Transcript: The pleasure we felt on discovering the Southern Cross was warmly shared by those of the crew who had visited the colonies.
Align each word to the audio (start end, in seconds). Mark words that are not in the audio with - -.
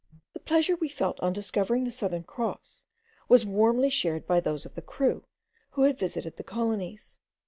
The 0.33 0.39
pleasure 0.39 0.75
we 0.77 0.89
felt 0.89 1.19
on 1.19 1.31
discovering 1.31 1.83
the 1.83 1.91
Southern 1.91 2.23
Cross 2.23 2.85
was 3.29 3.45
warmly 3.45 3.91
shared 3.91 4.25
by 4.25 4.39
those 4.39 4.65
of 4.65 4.73
the 4.73 4.81
crew 4.81 5.25
who 5.73 5.83
had 5.83 5.99
visited 5.99 6.37
the 6.37 6.43
colonies. 6.43 7.19